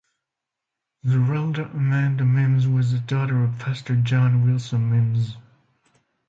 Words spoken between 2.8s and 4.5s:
the daughter of Pastor John